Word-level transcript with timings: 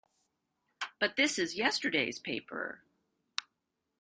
But 0.97 1.15
this 1.15 1.37
is 1.37 1.53
yesterday's 1.55 2.17
paper! 2.17 2.81